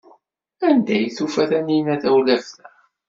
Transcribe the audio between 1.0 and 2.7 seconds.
tufa Taninna tawlaft-a?